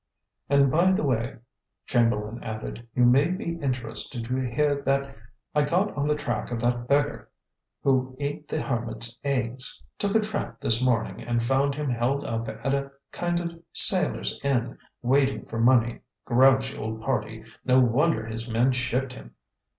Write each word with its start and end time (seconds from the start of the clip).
"And, 0.49 0.71
by 0.71 0.93
the 0.93 1.03
way," 1.03 1.35
Chamberlain 1.85 2.43
added; 2.43 2.87
"you 2.95 3.05
may 3.05 3.29
be 3.29 3.59
interested 3.59 4.23
to 4.25 4.35
hear 4.39 4.81
that 4.81 5.01
accidentally 5.03 5.19
I 5.53 5.61
got 5.63 5.95
on 5.95 6.07
the 6.07 6.15
track 6.15 6.49
of 6.49 6.59
that 6.61 6.87
beggar 6.87 7.29
who 7.83 8.17
ate 8.19 8.47
the 8.47 8.63
hermit's 8.63 9.15
eggs. 9.23 9.85
Took 9.99 10.15
a 10.15 10.19
tramp 10.19 10.59
this 10.59 10.83
morning, 10.83 11.21
and 11.21 11.43
found 11.43 11.75
him 11.75 11.87
held 11.87 12.25
up 12.25 12.49
at 12.49 12.73
a 12.73 12.91
kind 13.11 13.39
of 13.39 13.61
sailor's 13.73 14.39
inn, 14.43 14.75
waiting 15.03 15.45
for 15.45 15.59
money. 15.59 15.99
Grouchy 16.25 16.75
old 16.79 17.03
party; 17.03 17.43
no 17.63 17.79
wonder 17.79 18.25
his 18.25 18.49
men 18.49 18.71
shipped 18.71 19.13
him." 19.13 19.35